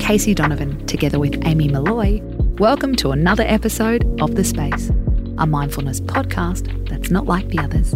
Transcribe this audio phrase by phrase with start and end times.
[0.00, 2.20] Casey Donovan, together with Amy Molloy.
[2.58, 4.90] Welcome to another episode of The Space,
[5.38, 7.94] a mindfulness podcast that's not like the others.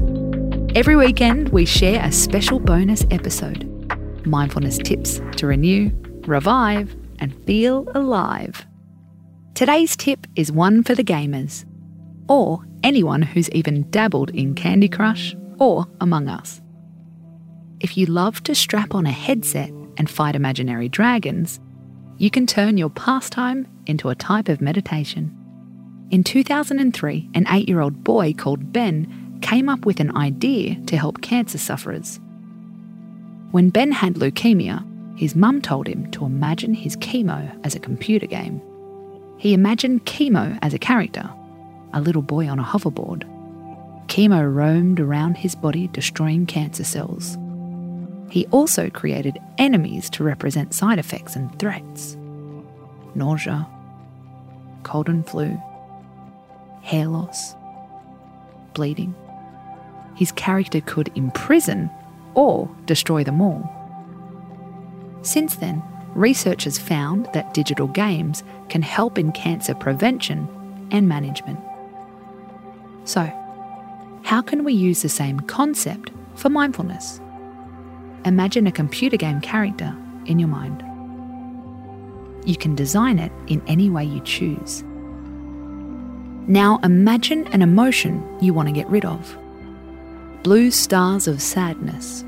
[0.76, 3.68] Every weekend, we share a special bonus episode
[4.26, 5.90] mindfulness tips to renew,
[6.26, 8.64] revive, and feel alive.
[9.54, 11.64] Today's tip is one for the gamers,
[12.28, 16.60] or anyone who's even dabbled in Candy Crush or Among Us.
[17.80, 21.60] If you love to strap on a headset and fight imaginary dragons,
[22.16, 25.36] you can turn your pastime into a type of meditation.
[26.10, 30.96] In 2003, an eight year old boy called Ben came up with an idea to
[30.96, 32.20] help cancer sufferers.
[33.50, 34.84] When Ben had leukemia,
[35.18, 38.60] his mum told him to imagine his chemo as a computer game.
[39.38, 41.28] He imagined chemo as a character,
[41.92, 43.24] a little boy on a hoverboard.
[44.06, 47.36] Chemo roamed around his body, destroying cancer cells.
[48.34, 52.16] He also created enemies to represent side effects and threats
[53.14, 53.64] nausea,
[54.82, 55.56] cold and flu,
[56.82, 57.54] hair loss,
[58.72, 59.14] bleeding.
[60.16, 61.88] His character could imprison
[62.34, 63.70] or destroy them all.
[65.22, 65.80] Since then,
[66.16, 71.60] researchers found that digital games can help in cancer prevention and management.
[73.04, 73.30] So,
[74.24, 77.20] how can we use the same concept for mindfulness?
[78.24, 79.94] Imagine a computer game character
[80.26, 80.82] in your mind.
[82.46, 84.82] You can design it in any way you choose.
[86.46, 89.36] Now imagine an emotion you want to get rid of
[90.42, 92.22] blue stars of sadness,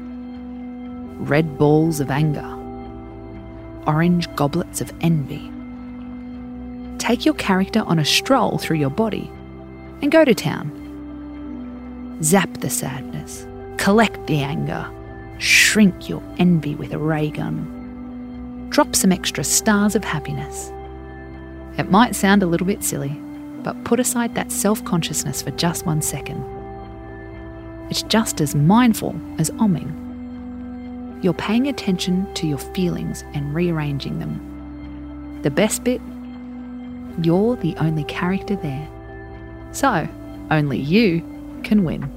[1.18, 2.50] red balls of anger,
[3.86, 5.52] orange goblets of envy.
[6.98, 9.30] Take your character on a stroll through your body
[10.00, 10.72] and go to town.
[12.22, 14.90] Zap the sadness, collect the anger,
[15.38, 18.68] Shrink your envy with a ray gun.
[18.70, 20.72] Drop some extra stars of happiness.
[21.78, 23.10] It might sound a little bit silly,
[23.62, 26.44] but put aside that self consciousness for just one second.
[27.90, 30.04] It's just as mindful as omming.
[31.22, 35.40] You're paying attention to your feelings and rearranging them.
[35.42, 36.00] The best bit?
[37.22, 38.88] You're the only character there.
[39.72, 40.08] So,
[40.50, 41.20] only you
[41.62, 42.10] can win.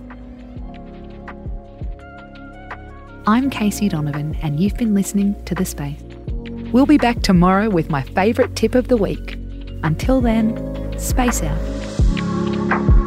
[3.30, 6.02] I'm Casey Donovan, and you've been listening to The Space.
[6.74, 9.36] We'll be back tomorrow with my favourite tip of the week.
[9.84, 12.99] Until then, space out.